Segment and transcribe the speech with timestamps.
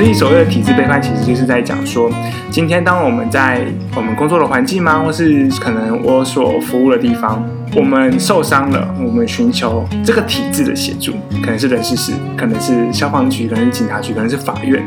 [0.00, 2.10] 所以所谓的体制背叛，其实就是在讲说，
[2.50, 14.82] 今天当我们在我们工作的环境吗，或是可能我所服务的地方，我们受伤了，我们寻求这个体制的协助，可能是人事室，可能是消防局，可能是警察局，可能是法院，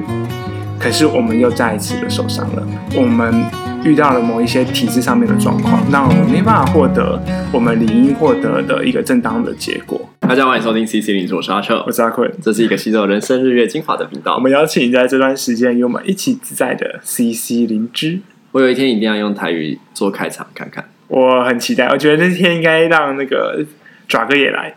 [0.80, 3.46] 可是我们又再一次的受伤了，我们
[3.86, 7.22] 遇到了某一些体制上面的状况，那我们没办法获得
[7.52, 10.00] 我们理应获得的一个正当的结果。
[10.22, 14.36] 大家欢迎收听 CC 零，我是阿彻，我是阿坤，这是一个吸收人生日月精华的频道。
[14.36, 18.22] 我们邀请在这段时间与我们一起自在的 CC 灵芝。
[18.54, 21.88] 我有一天一定要用台语做开场看看，我很期待。
[21.90, 23.66] 我觉得那天应该让那个
[24.08, 24.74] 爪哥也来。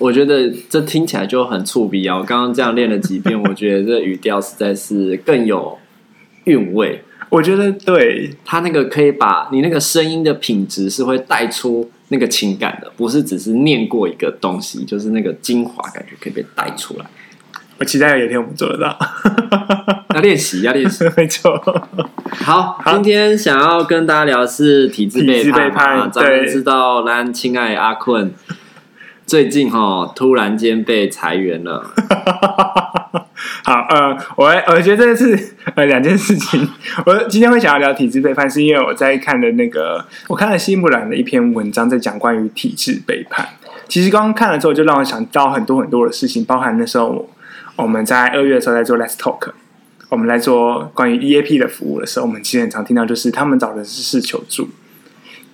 [0.00, 2.16] 我觉得这听起来就很触鼻啊！
[2.16, 5.78] 我刚刚这样练了几遍，我觉得这语调实在是更有
[6.44, 7.00] 韵味。
[7.28, 17.06] 我觉得对，他那个可以把你那个声音的品质是会带出那个情感的，不是只是念过一个东西，就是那个精华感觉可以被带出来。
[17.76, 18.96] 我期待有一天我们做得到，
[20.14, 21.60] 要练习，要练习，没错。
[22.30, 26.08] 好，今天想要跟大家聊的是体制背叛。
[26.12, 28.32] 咱们知道，咱亲爱的阿坤
[29.26, 31.82] 最近哈突然间被裁员了。
[33.66, 36.68] 好，呃，我我觉得这是呃两件事情。
[37.06, 43.48] 我今天会想要聊体制背叛，是因为我在看的那个，我看了西木兰的一篇文章，在讲关于体制背叛。
[43.88, 47.26] 其实刚刚看了之后，就让我想到很多很多的事情，包含那时候
[47.76, 49.52] 我们在二月的时候在做 Let's Talk，
[50.10, 54.68] 我们来做关于 EAP 的服务的时候，我们其实很常听到就是他们找的是事求助。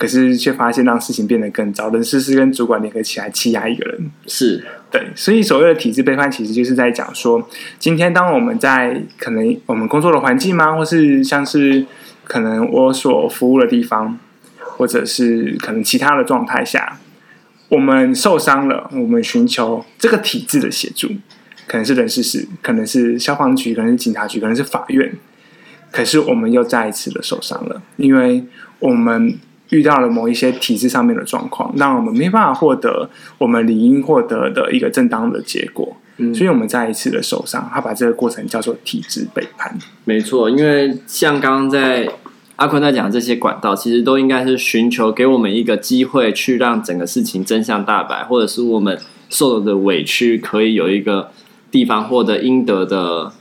[0.01, 5.09] 可是却发现让事情变得更糟，人事是跟主管联合起来欺压一个人，是对。
[5.15, 7.47] 所以所谓的体制背叛，其实就是在讲说，
[7.79, 11.85] 今天当我们在可能我们工作的环境吗，或是像是
[12.25, 14.19] 可能我所服务的地方，
[14.57, 16.99] 或者是可能其他的状态下，
[17.69, 21.09] 我们受伤了，我们寻求这个体制的协助，
[21.67, 25.13] 可能是人事室，可能是消防局，可能是警察局，可能是法院，
[25.93, 28.47] 可是我们又再一次的受伤了，因为
[28.79, 29.39] 我们。
[29.71, 33.09] 遇到了某一些体制上面的状况，让我们没办法获得
[33.39, 37.71] 我们理应获得的一个正当的结果，嗯，所以我们再一次的受伤。
[37.73, 39.79] 他把这个过程叫做体制背叛。
[40.05, 42.09] 没错，因为像刚刚在
[42.57, 48.99] 阿坤在讲这些管道，其实都应该是寻求给我们一个机会，去让整个事情真相大白，或者是我们
[49.29, 51.31] 受的委屈可以有一个
[51.71, 53.33] 地方获得应得的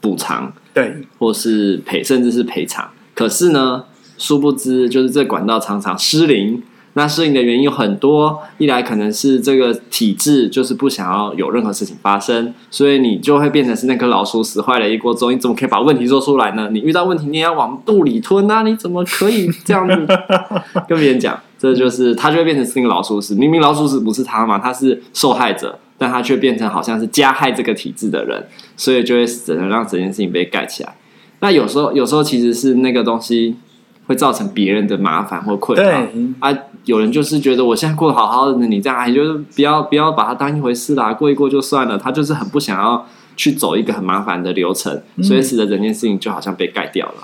[0.00, 2.88] 补偿，对，或是赔，甚至是赔偿。
[3.14, 3.84] 可是呢？
[4.18, 6.62] 殊不知，就是这管道常常失灵。
[6.94, 15.30] 那失灵的原因有很多，一来可能是这个体质就是不想要有任何事情发生，所以你就会变成是那颗老鼠屎坏了一锅粥。
[15.30, 16.70] 你怎么可以把问题说出来呢？
[16.72, 18.62] 你遇到问题，你也要往肚里吞啊！
[18.62, 19.94] 你怎么可以这样子
[20.88, 21.38] 跟别人讲？
[21.56, 23.34] 这就是他就会变成是那个老鼠屎。
[23.36, 28.44] 明明老鼠屎不是他嘛，他是受害者，但他却变成好像是加害这个体质的人，
[28.76, 30.96] 所以就会只能让整件事情被盖起来。
[31.38, 33.54] 那有时候，有时候其实是那个东西。
[34.08, 36.06] 会造成别人的麻烦或困扰。
[36.40, 41.98] 啊，有人就是觉得我现在过得好好的，你这样，也就是不要不要把它当一回事啦，过一过就算了。
[41.98, 47.14] 他就是很不想要去走一个很麻烦的流程，嗯、所以使得整件事情就好像被盖掉了。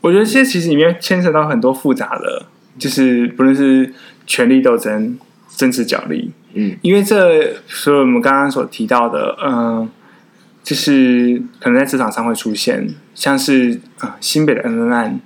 [0.00, 2.46] 我觉得这其实里面牵扯到很多复杂的，
[2.78, 3.92] 就是不论是
[4.26, 5.18] 权力斗争、
[5.54, 9.88] 政治角力，嗯，因为这所以我们刚刚所提到的，嗯、呃，
[10.64, 15.20] 就是可能在职场上会出现，像是啊、呃、新北的恩恩案。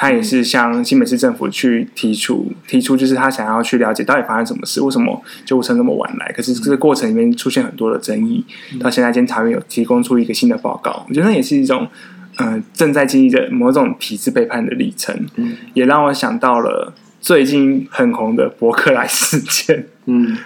[0.00, 6.30] 他也是向新北市政府去提出，提出就是他想要去了解到底发生什么事，为什么救护车那么晚来？
[6.30, 8.44] 可是这个过程里面出现很多的争议，
[8.78, 11.88] 到现在监察院有提供出一个新的报告，我觉得那也是一种，
[12.36, 20.36] 嗯、呃，正在经历着某种体制背叛的历程，嗯也让我想到了最近很红的伯克莱事件， 嗯，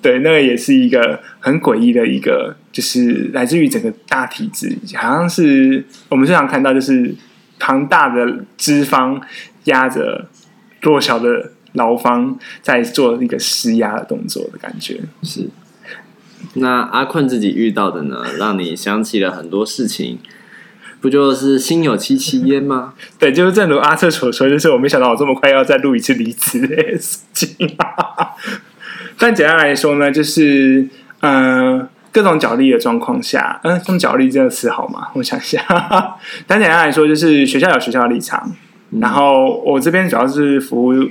[0.00, 7.14] 对，那个也是一个很诡异的一个，就是来自于整个大体制，好像是我们经常看到就是。
[7.64, 9.22] 庞大的资方
[9.66, 10.26] 压着
[10.80, 15.00] 弱小的劳方，在做那个施压的动作的感觉。
[15.22, 15.48] 是。
[16.54, 18.24] 那阿坤自己遇到的呢？
[18.36, 20.18] 让你想起了很多事情，
[21.00, 22.94] 不就是心有戚戚焉吗？
[23.16, 27.76] 对，就是正如阿彻所说，就是我没想到我这么快要再录一次离职的事情。
[29.16, 30.88] 但简单来说呢，就是
[31.20, 31.78] 嗯。
[31.78, 35.08] 呃各种角力的状况下，嗯，用角力这个词好吗？
[35.14, 35.58] 我想一下，
[36.46, 38.52] 单简单来说，就是学校有学校的立场，
[38.90, 41.08] 嗯、然后我这边主要是服务，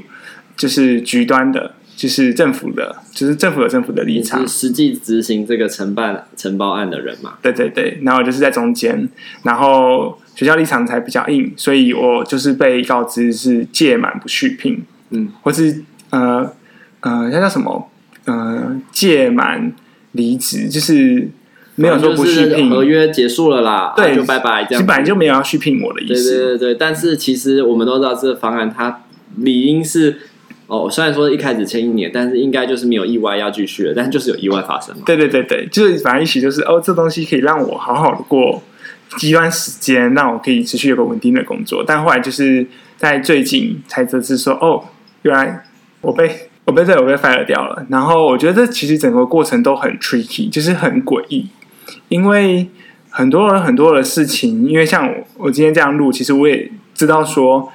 [0.56, 7.34] 就是局端的，就是政府的，就是政府有政府的立场，实际执行这个承办承包案的人嘛。
[7.42, 9.10] 对对对，然后就是在中间，
[9.42, 16.54] 然后学校立场才比较硬，所以我就是被告知是届满不续聘，嗯，或是呃
[17.00, 17.90] 呃，那叫什么？
[18.26, 19.74] 呃，届满。
[20.14, 21.30] 离职就是
[21.76, 24.74] 没有说不续聘，合约结束了啦，对，就拜拜这样。
[24.74, 26.30] 其实本来就没有要续聘我的意思。
[26.30, 29.04] 对对对对，但是其实我们都知道这个方案它
[29.38, 30.20] 理应是
[30.68, 35.04] 哦，虽然说一开始签一年，但是应该就是没有意外要继续了，但是就是有意外发生嘛。
[35.06, 38.62] 对对对对，就是反正一起就是哦，这东西可以让我好好的过
[39.22, 41.84] 一段时间，让我可以持续有个稳定的工作。
[41.88, 42.68] 但后来就是
[42.98, 44.84] 在最近才得知说，哦，
[45.22, 45.64] 原来
[46.02, 46.51] 我被。
[46.72, 51.50] 我被这我被 fire 掉了，然后我觉得这其实整个过程都很 tricky，就是很诡异，
[52.08, 52.70] 因为
[53.10, 57.70] 很多人很多的事情，因为像我我今天这样录，其实我也知道说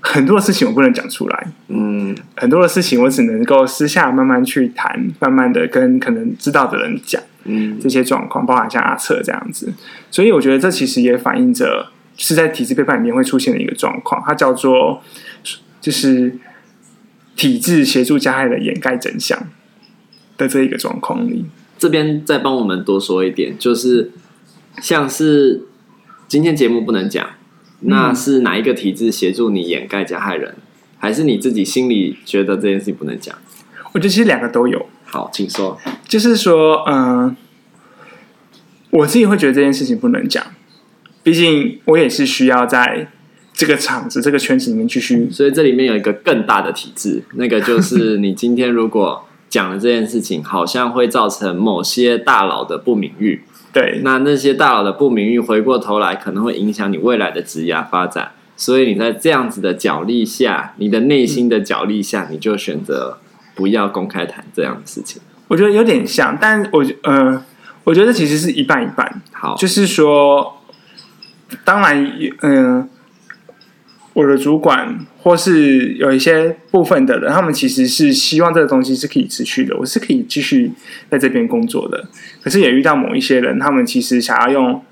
[0.00, 9.70] 很多的事情我不能讲出来，嗯，很多的事情我只能够私下慢慢去谈，慢慢的跟可能知道的人讲，嗯，这些状况，包含像阿策这样子，
[10.10, 15.02] 所以我觉得这其实也反映着是在体制背叛里面会出现的一个状况，它叫做
[15.78, 16.38] 就是。
[17.36, 19.48] 体制协助加害人掩盖真相
[20.36, 21.46] 的这一个状况里，
[21.78, 24.10] 这边再帮我们多说一点，就是
[24.82, 25.62] 像是
[26.28, 27.26] 今天节目不能讲，
[27.80, 30.56] 那是哪一个体制协助你掩盖加害人，
[30.98, 33.34] 还是你自己心里觉得这件事情不能讲？
[33.92, 34.86] 我觉得其实两个都有。
[35.04, 35.78] 好，请说。
[36.06, 37.36] 就是说，嗯、呃，
[38.90, 40.44] 我自己会觉得这件事情不能讲，
[41.22, 43.08] 毕竟我也是需要在。
[43.60, 53.42] 这个场子，这个圈子里面继续，所以这里面有一个更大的体制，那个就是 你今天如果讲了这件事情，好像会造成某些大佬的不名誉。
[53.70, 58.30] 对，那那些大佬的不名誉，回过头来可能会影响你未来的职业发展。
[58.56, 63.18] 所以你在这样子的角力下，你的内心的角力下，你就选择
[63.54, 65.20] 不要公开谈这样的事情。
[65.48, 67.44] 我觉得有点像，但我嗯、呃，
[67.84, 69.20] 我觉得其实是一半一半。
[69.32, 70.62] 好，就是说，
[71.62, 72.10] 当然，
[72.40, 72.88] 嗯、呃。
[74.12, 80.72] 我的主管或是有一些部分的人，他们其实是希望这个东西是可以持续的，我是可以继续
[81.08, 82.08] 在这边工作的。
[82.42, 84.82] 可是也遇到某一些人，他们其实想要用，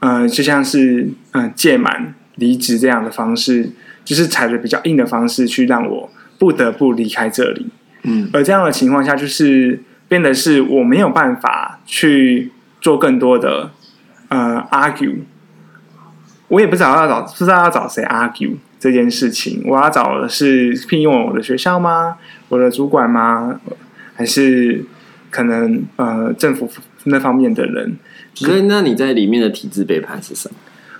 [0.00, 3.70] 呃，就像是嗯届满离职这样的方式，
[4.04, 7.68] 就是踩着比较硬的方式去让我不得不离开这里。
[8.02, 12.50] 嗯，而这样的情况下，就是变得是我没有办法去
[12.80, 13.70] 做更多的
[14.28, 15.18] 呃 argue。
[16.54, 19.60] 我也不知道要找，不知道要找谁 argue 这件事情。
[19.66, 22.16] 我要找的是聘用我的学校吗？
[22.48, 23.60] 我的主管吗？
[24.14, 24.84] 还是
[25.30, 26.70] 可能呃政府
[27.04, 27.96] 那方面的人？
[28.34, 30.54] 所以，那你在里面的体制背叛是什么？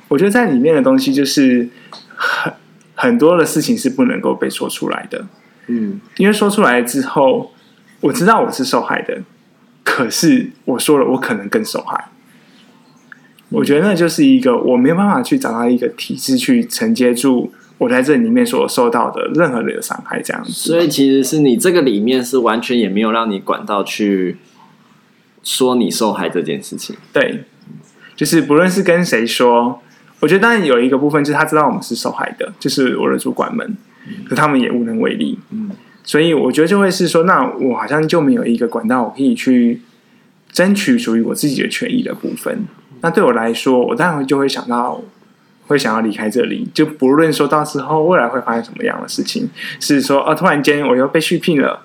[0.09, 1.69] 我觉得在里面的东西就是
[2.17, 2.53] 很
[2.97, 5.25] 很多的事情是不能够被说出来的。
[5.69, 7.53] 嗯，因为说出来之后，
[8.01, 9.23] 我知道我是受害的，
[9.85, 12.06] 可是我说了，我可能更受害。
[13.55, 20.53] 我觉得那就是一个我没有办法去找到一个体制去承接住我在这里面所受到的任何的伤害，这样子。
[20.53, 24.37] 所以其实是你这个里面是完全也没有让你管到去
[25.43, 26.97] 说你受害这件事情。
[27.12, 27.45] 对，
[28.17, 29.81] 就是不论是跟谁说，
[30.21, 33.77] 我觉得当然有一个部分就是他知道我们是受害的，就是我的主管们，
[34.29, 35.39] 可他们也无能为力。
[35.51, 35.71] 嗯，
[36.03, 39.81] 所以我觉得就会是说，那我好像就没有一个管道我可以去
[40.53, 42.65] 争取属于我自己的权益的部分。
[43.05, 44.99] 那对我来说，我当然就会想到，
[45.67, 46.67] 会想要离开这里。
[46.73, 49.47] 就不论说到时候未来会发生什么样的事情，
[49.79, 51.83] 是说啊，突然间我又被续聘了，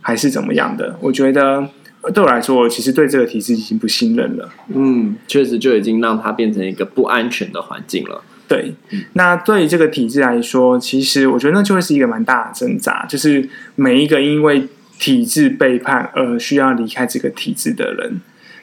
[0.00, 0.96] 还是怎么样的？
[1.00, 1.68] 我觉得
[2.14, 4.48] 对我来说，我其实对这个体制已经不信任了。
[4.72, 8.22] 嗯，确实就已经让它变成一个不安全的环境了。
[8.46, 8.72] 对，
[9.14, 14.68] 那对于这个体制来说，其实我觉得那就会是一个蛮大的挣扎，就是每一个因为
[15.00, 18.20] 体制背叛而需要离开这个体制的人。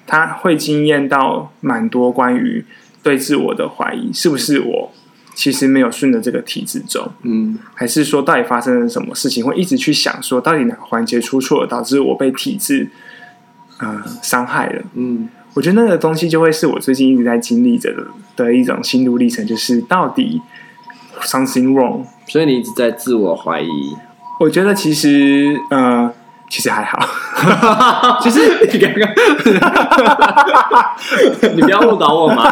[0.09, 2.65] 他会惊艳到蛮多关于
[3.03, 4.91] 对自我的怀疑，是不是我
[5.35, 7.13] 其实没有顺着这个体制走？
[7.21, 9.45] 嗯，还是说到底发生了什么事情？
[9.45, 12.89] 会一直去想说，到底哪个环节出错了，导致我被体制
[13.77, 14.81] 呃伤害了？
[14.95, 20.41] 嗯，我觉得那个东西就会是我最近一直在经历着的的一种心路历程，就是到底
[21.21, 22.03] something wrong。
[22.27, 23.67] 所以你一直在自我怀疑。
[24.39, 26.11] 我觉得其实呃。
[26.51, 26.97] 其实还好，
[28.21, 29.09] 其实你刚刚，
[31.55, 32.43] 你不要误导我嘛，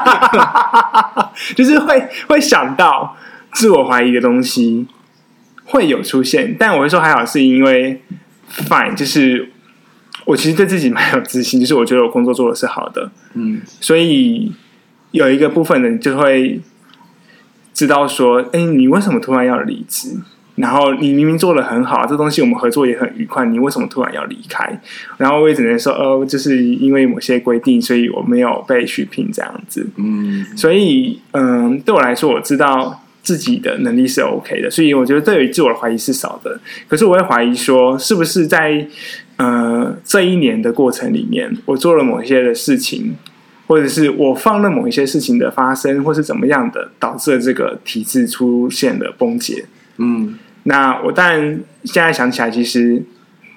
[1.56, 3.16] 就是会会想到
[3.54, 4.88] 自我怀疑的东西
[5.66, 8.02] 会有出现，但我会说还好，是因为
[8.70, 9.52] fine，就是
[10.26, 14.52] 我其实对自己蛮有自信，就是我觉得我工作做的是好的，嗯，所以
[15.12, 16.62] 有一个部分人就会
[17.74, 20.18] 知道说，哎，你为什么突然要离职？
[20.58, 24.82] 然后你明明做的很好，这东西我们合作也很愉快，你为什么突然要离开？
[25.18, 29.88] 然后我也只能说，呃，就是因为某些规定，所以我没有被续聘这样子。
[29.98, 36.60] 嗯，所以嗯，对我来说，我知道自己的能力是 OK 的，所以我觉得对于自我的怀疑是少的。
[36.88, 38.88] 可是我会怀疑说，是不是在
[39.36, 43.16] 呃这一年的过程里面，我做了某些的事情，
[43.68, 49.66] 或者是我放任某一些事情的发生，或是怎么样的，导致了这个体制出现了崩解。
[50.00, 53.02] 嗯，那我当然现在想起来，其实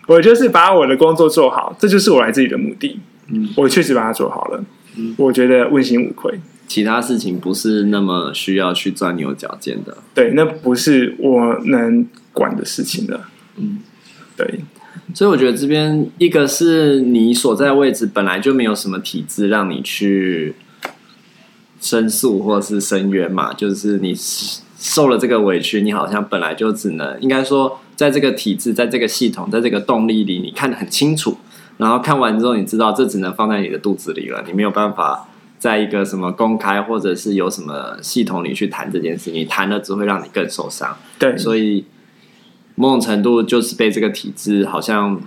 [0.06, 3.00] 我就是把我的工作做好，这就是我来这里的目的。
[3.28, 4.64] 嗯，我确实把它做好了。
[4.96, 6.40] 嗯，我觉得问心无愧。
[6.66, 9.96] 其他事情不是那么需要去钻牛角尖的。
[10.14, 13.28] 对，那不是我能管的事情了。
[13.56, 13.78] 嗯，
[14.36, 14.60] 对。
[15.12, 20.54] 所以我觉得这边一个是你所在位置本来就没有什么体制让你去
[21.80, 24.14] 申诉或者是申冤嘛，就是你
[24.80, 31.36] 受了这个委屈，你好像本来就只能应该说，在这个体制，在这个系统，在这个动力里，你看得很清楚，
[31.76, 40.96] 然后看完之后，你知道这只能放在你的肚子里了，你没有办法在一个什么公开或者是有什么系统里去谈这件事，你谈了只会让你更受伤。
[41.18, 41.84] 对，所以。
[42.76, 45.20] 某种程度就是被这个体制好像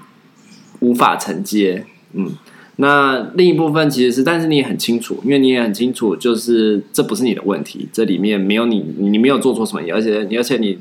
[0.79, 2.31] 无法承接，嗯，
[2.77, 10.79] 那另一部分其实是，但是你也很清楚，因为你也很清楚，就是这不是你的问题，这里面没有你，你没有做错什么，而且你而且你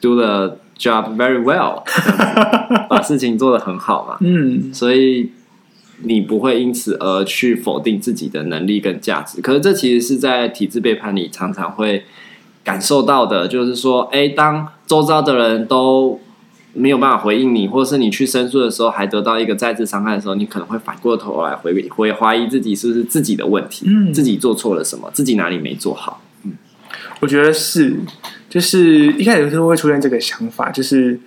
[0.00, 1.82] do the job very well，
[2.88, 5.30] 把事情做得很好嘛，嗯，所以
[6.02, 12.04] 你不会因此而去否定自己的能力跟价值，可是这其实是在体制背叛里常常会。
[12.64, 16.20] 感受到的就是说，哎，当周遭的人都
[16.74, 26.22] 没有办法回应你，或者是你去申诉的时候还得到一个再次伤害的时候，你可能会反过头来回回怀疑自己是不是自己的问题，嗯，自己做错了什么，自己哪里没做好。
[26.44, 26.52] 嗯，
[27.20, 27.96] 我觉得是，
[28.48, 31.20] 就是一开始就会出现这个想法，就是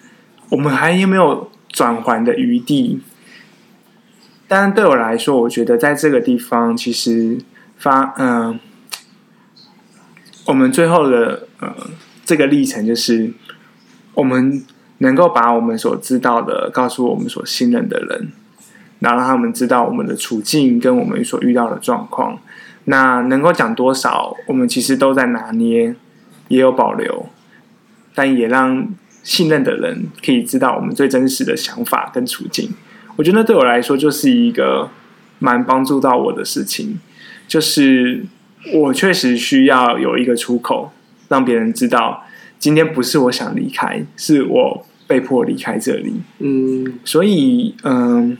[0.49, 3.01] 我们还有没有转还的余地？
[4.47, 7.37] 但对我来说，我觉得在这个地方，其实
[7.77, 8.27] 发嗯。
[8.27, 8.59] 呃
[10.47, 11.75] 我们最后的呃
[12.23, 13.33] 这个历程就是，
[14.13, 14.63] 我们
[14.99, 18.31] 能够把我们所知道的告诉我们所信任的人，
[18.99, 22.39] 然后让他们知道我们的处境跟我们所遇到的状况。
[22.85, 25.95] 那能够讲多少，我们其实都在拿捏，
[26.47, 27.27] 也有保留，
[28.13, 28.87] 但也让
[29.23, 32.69] 信任的人可以知道我们最真实的想法跟处境。
[33.15, 34.89] 我觉得对我来说就是一个
[35.39, 36.99] 蛮帮助到我的事情，
[37.47, 38.25] 就是。
[38.73, 40.91] 我确实需要有一个出口，
[41.27, 42.23] 让别人知道，
[42.65, 46.13] 今天不是我想离开，是我被迫离开这里。
[46.39, 48.35] 嗯，所以，嗯，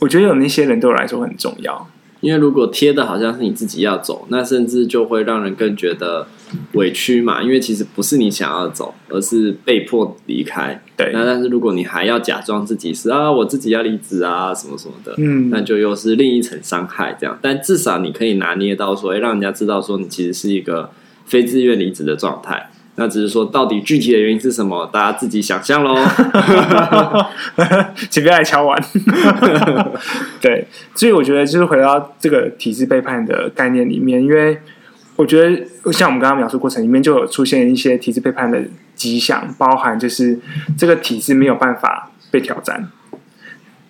[0.00, 1.88] 我觉得有那些人对我来说很重要。
[2.20, 6.26] 因为如果贴的好像是你自己要走，那甚至就会让人更觉得
[6.72, 7.42] 委屈嘛。
[7.42, 10.78] 因为其实不是你想要走，而是被迫离开。
[10.94, 11.10] 对。
[11.14, 17.16] 那但是如果你还要假装自己是啊，我自己要离职啊，什么什么的，嗯，那就又是另一层伤害。
[17.18, 20.90] 这样，但至少你可以拿捏到说，哎，让人家知道说你其实是一个
[21.28, 22.70] 非自愿离职的状态。
[23.00, 24.84] 那只是说，到底具体的原因是什么？
[24.92, 25.94] 大家自己想象喽，
[28.10, 28.76] 请不要来敲碗。
[30.42, 30.66] 对，
[30.96, 34.58] 所以我觉得就是回到这个体制背叛的概念里面，因为
[35.14, 38.60] 我觉得像我们刚刚描述过程里面，就有出现一些体制背叛的
[38.96, 40.36] 迹象，包含就是
[40.76, 42.90] 这个体制没有办法被挑战，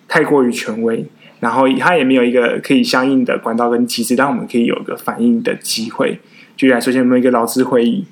[0.07, 1.03] 太过于权威，
[1.39, 6.19] 然后它也没有一个可以相应的管道跟机制，让我们可以有一个反应的机会。
[6.59, 8.03] 举例来说，有没有一个劳资会议？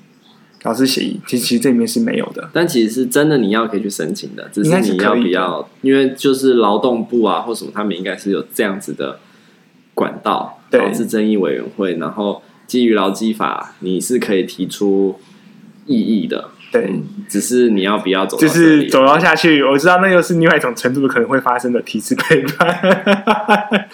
[0.62, 9.20] 劳资协议，其实其实这里面是没有的，但其实是真的，你要可以去申请的，只是你要不要，因为就是劳动部啊或什么，他们应该是有这样子的
[9.92, 15.20] 管道，劳资争议委员会，然后基于劳基法，你是可以提出
[15.84, 23.88] 异议的，对，只是你要不要走，就是走到下去，我知道那又是另外一种程度可能会发生的体制背叛。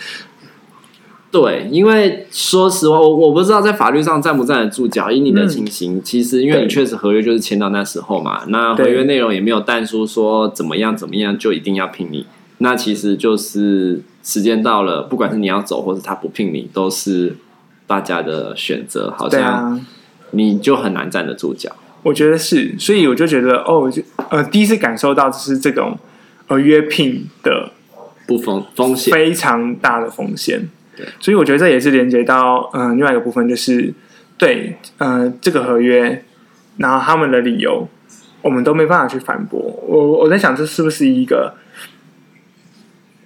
[1.35, 5.11] 对，因为说实话，我我不知道在法律上站不站得住脚。
[5.11, 12.25] 以你的情形，嗯、其实因为你确实合约就是签到那时候嘛，那合约内容也没有淡出说怎么样怎么样就一定要聘你。
[12.59, 17.37] 那其实就是时间到了，不管是你要走，或是他不聘你，都是
[17.89, 19.13] 大家的选择。
[19.19, 19.85] 好像
[20.31, 21.75] 你就很难站得住脚。
[22.05, 24.01] 我觉得是，所以我就觉得哦，就
[24.31, 25.99] 呃，第一次感受到就是这种
[26.47, 27.73] 呃约聘的
[28.29, 30.69] 不风风险非常大的风险。
[30.97, 33.93] 对，所以我觉得这也是连接到嗯、呃、另外一个部分，就是
[34.37, 36.25] 对呃这个合约，
[36.77, 37.89] 然后他们的理由，
[38.43, 39.61] 我们都没办法去反驳。
[39.87, 41.55] 我我在想，这是不是一个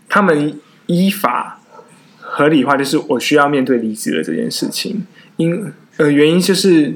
[0.09, 1.61] 他们依法
[2.19, 5.07] 合理化，就是我需要面对离职的这件事情。
[5.37, 6.95] 因呃原因就是，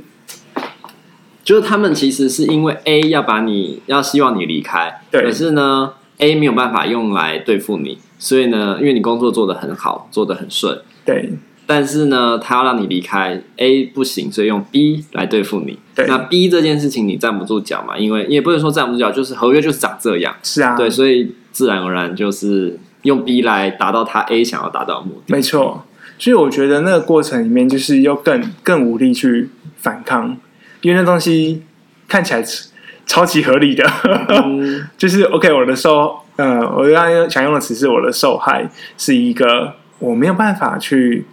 [1.44, 7.98] 就是他们其实是因为 A 要把你要希望你离开，对，可是呢 A 没有办法用来对付你。
[8.18, 11.32] 所以呢，因为你工作做得很好，做得很顺，对。
[11.66, 15.78] 但是呢，他要让你离开 A 不行，所以用 B 来对付你。
[15.94, 16.06] 对。
[16.06, 17.98] 那 B 这件事情你站不住脚嘛？
[17.98, 20.34] 因为也不能说站不住脚，就是合约就是长这样。
[20.42, 20.76] 是啊。
[20.76, 25.34] 对，所以自然而然就是用 B 来达到他 A 想要达到的目的。
[25.34, 25.84] 没错，
[26.18, 30.36] 所以我觉得那个过程里面就是又更更无力去反抗，
[30.82, 31.62] 因为那东西
[32.06, 32.42] 看起来
[33.06, 33.84] 超级合理的，
[34.28, 41.24] 嗯、 就是 OK，我的受，呃，我刚刚想用的词是我的受害是一个我没有办法去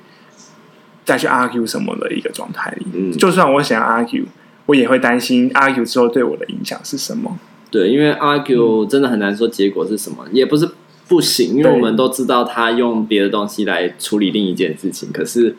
[1.06, 2.86] 再去 argue 什么的一个状态里。
[2.94, 4.26] 嗯，就算我想要 argue，
[4.66, 7.38] 我也会担心 argue 之后对我的影响是什么。
[7.72, 10.68] 对，因为 argue 真的很难说结果是什么，嗯、也不是
[11.08, 15.56] 不行，因为我们都知道他用别的东西来处理另一件事情，可是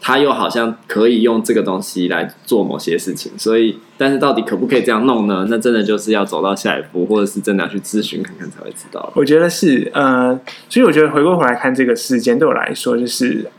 [0.00, 5.46] 他又好像可以用这个东西来做某些事情，所以，但是到底可不可以这样弄呢？
[5.48, 9.12] 那真的就是要走到下一步，或者是真的要去咨询看看才会知道。
[9.14, 10.38] 我觉得是，呃，
[10.68, 13.50] 所以我觉得回过头来看这个事件，对我来说就是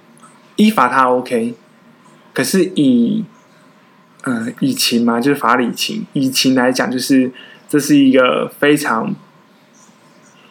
[0.55, 1.53] 依法他 OK，
[2.33, 3.24] 可是以，
[4.24, 7.31] 呃，以情嘛，就是法理情，以情来讲就是。
[7.71, 9.15] 这是一个非常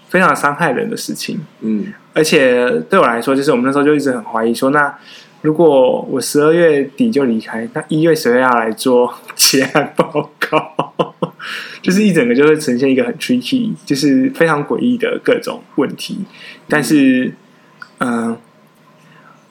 [0.09, 4.97] 非常伤害人的事情，嗯，而且对我来说，就是我们那时候就一直很怀疑说，那
[5.43, 11.13] 如果我十二月底就离开，那一月十二要来做结案报告，
[11.83, 16.19] 就是一整个就会呈现一个很 tricky，就是非常诡异的各种问题。
[16.69, 17.33] 但是，
[17.99, 18.39] 嗯、呃，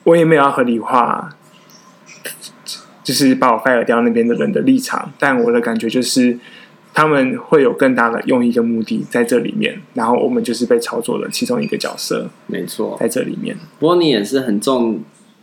[0.04, 1.30] 我也没有要合理化，
[3.02, 6.38] 就是把我 fire 掉那边的人的立场，但我的感觉就是。
[6.92, 13.56] 他们会有更大的用意跟目的在这里面，然后我们就是被操作的其中一个角色，没错，在这里面。
[13.78, 15.00] 不过你也是很重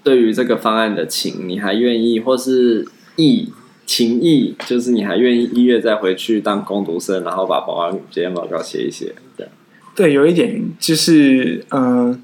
[0.08, 2.88] 对于这个方案的情，你还愿意或是
[3.18, 3.52] 意
[3.86, 9.50] 情意，就是你还愿意一月再回去当工读生，然后把保安检验报告写一写，对。
[9.94, 12.20] 对，有一点就是，嗯、呃，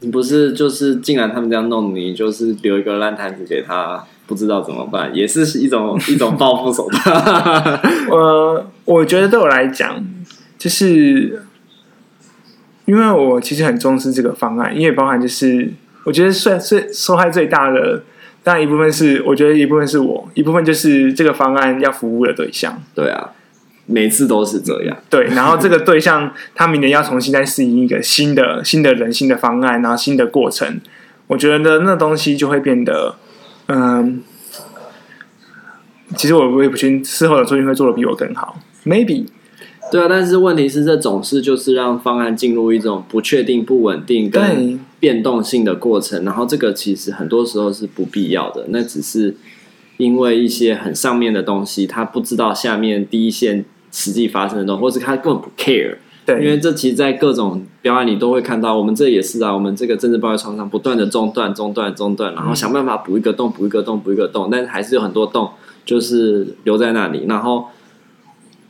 [0.00, 4.04] 你不是就是，既然他们这样弄你，就是留一个烂摊子给他。
[4.26, 7.02] 不知道怎么办，也是一种一种报复手段。
[8.12, 10.06] 呃，我觉得对我来讲，
[10.56, 11.42] 就是
[12.84, 15.72] 因为我其实很重视这个方案，因为包含就是
[16.04, 18.02] 我觉得受最受害最大的，
[18.42, 22.82] 当然一部分是我觉得一部分是我，一部分就是这个方案要服务的对象。
[22.94, 23.30] 对啊，
[23.86, 24.96] 每次都是这样。
[25.08, 30.80] 对，然后这个对象他明年要重新再适应一个新的新的人、新的方案，然后新的过程，
[31.26, 33.16] 我觉得那东西就会变得。
[33.72, 34.22] 嗯，
[36.16, 39.26] 其实我我也不确定事后的作品会做的比我更好，maybe。
[39.90, 48.66] 对啊，但是问题是，这总是就是让方案进入一种不确定、不稳定跟变动性的过程，然后这个其实很多时候是不必要的。
[48.68, 49.34] 那只是
[49.96, 55.96] 因为一些很上面的东西，他不知道下面第一线实际发生的东西，或是他根本不 care。
[56.28, 65.50] 因为这其实，在各种标案里都会看到，我们这也是啊，我们这个政治报告常常不断的中断、中断、中断，然后想办法补一个洞、补一个洞、补一个洞，但是还是有很多洞
[65.84, 67.24] 就是留在那里。
[67.26, 67.64] 然后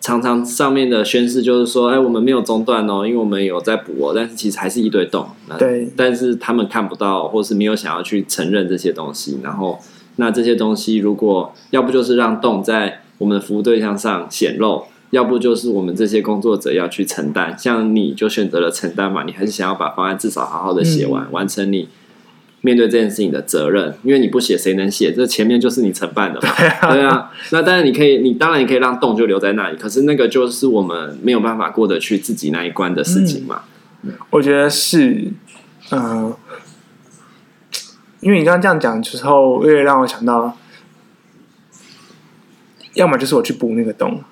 [0.01, 5.27] 常常上面的宣示就是说，哎，我们没有中断哦，因为我们有在补哦，但是其实还是一堆洞。
[5.59, 9.39] 对，但是他们看不到，或是没有想要去承认这些东西。
[9.43, 9.79] 然后，
[10.17, 14.85] 那这些东西如果要不就是让洞在我们的服务对象上显露。
[15.11, 21.89] 要不就是我们这些工作者要去承担，像你就选择了承担嘛，你还是想要把方案至少好好的写完，嗯、完成你
[22.63, 25.13] 面对这件事情的责任，因为你不写谁能写？
[25.13, 26.49] 这前面就是你承办的嘛，
[26.93, 27.31] 对啊。
[27.51, 33.63] 那当然你可以，你当然你可以让洞就留在那里，可是那个就是我们没有办法过得去自己那一关的事情嘛。
[34.03, 35.33] 嗯、我觉得是，
[35.91, 36.37] 嗯、呃，
[38.21, 40.57] 因为你刚刚这样讲之后，又让我想到，
[42.95, 44.23] 要么就是我去补那个洞。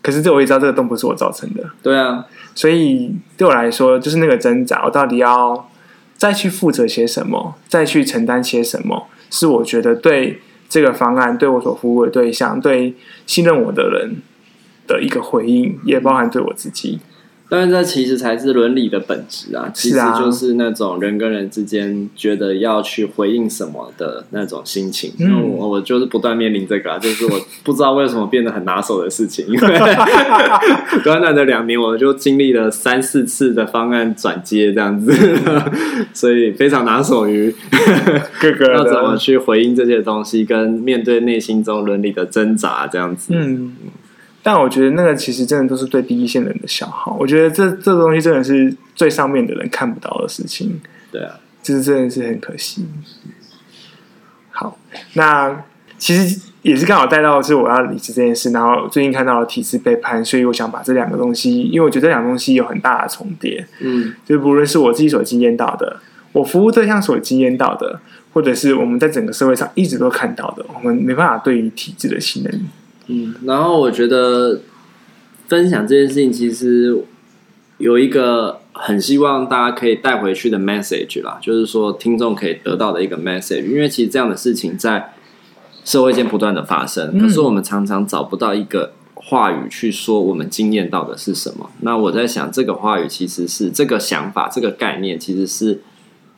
[0.00, 1.62] 可是这我也知道，这个洞不是我造成的。
[1.82, 5.68] 对啊，所以对我来说，就是那个挣扎，我到底要
[6.18, 14.16] 再去负责些什么，再去承担些什么，是我觉得对这个方案、对我所服务的对象、对信任我的人
[14.86, 16.98] 的一个回应，也包含对我自己。
[17.50, 19.70] 当然，这其实才是伦理的本质啊！
[19.72, 25.12] 其实就是那种人跟人之间觉得要去回应什么的那种心情。
[25.18, 29.46] 嗯，我我就是不断面临这个啊，就是我不知道为什么变得很拿手的事情。
[29.46, 29.78] 因 为
[31.02, 35.10] 短短的两年，我就经历了三四次的方案转接这样子，
[36.12, 37.54] 所以非常拿手于
[38.42, 43.32] 各个要怎么去回应这些东西，跟面对内心中伦理的挣扎这样子。
[43.34, 43.74] 嗯。
[44.48, 47.14] 但我觉得那个其实真的都是对第一线人的消耗。
[47.20, 50.80] 我觉得这这个东西真的是最上面的人看不到的事情。
[51.12, 52.86] 对啊，就是真的是很可惜。
[54.48, 54.78] 好，
[55.12, 55.64] 那
[55.98, 63.68] 其实也是刚好带到是我要离职这件事，然后最近看到了体制背叛，所以我想把这两个东西，因为我觉得这两个东西有很大的重叠。
[63.80, 66.00] 嗯，就不论是我自己所经验到的，
[66.32, 68.00] 我服务对象所经验到的，
[68.32, 72.62] 或者是我们在整个社会上一直都看到的，我们没办法对于体制的信任。
[73.08, 74.60] 嗯，然后我觉得
[75.46, 77.04] 分享这件事情其实
[77.78, 85.14] 有一个很希望大家可以带回去的 message 啦，就是说听众可以得到的一个 message，因为其实这样的事情在
[85.84, 91.70] 社会间不断的发生，可是我们常常找不到一个话语去说我们经验到的是什么。
[91.80, 95.80] 那我在想，这个话语其实是这个想法，这个概念其实是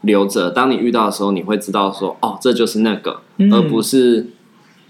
[0.03, 4.29] 留着，当你遇到的时候，你会知道说，哦，这就是那个，而不是。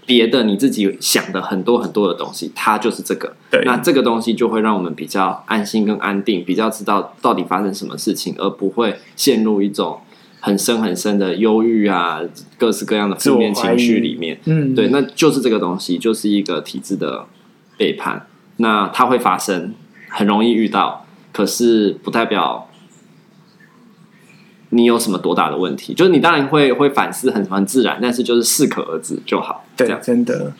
[0.05, 3.35] 别的你自己想的很多很多的东西，它就是这个。
[3.49, 9.99] 对，那这个东西就会让我们比较安心跟安定，比较知道到底发生什么事情，而不会陷入一种
[10.39, 12.19] 很深很深的忧郁啊，
[12.57, 14.39] 各式各样的负面情绪里面。
[14.45, 17.25] 嗯，对，那就是这个东西，就是一个体制的
[17.77, 18.27] 背叛。
[18.57, 19.73] 那它会发生，
[20.09, 22.67] 很容易遇到，可是不代表。
[24.71, 25.93] 你有什么多大的问题？
[25.93, 29.63] 就是你当然会会反思很，很自然，但是就是适可而止就好。
[29.77, 30.51] 对，真的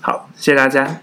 [0.00, 1.00] 好，谢谢大家。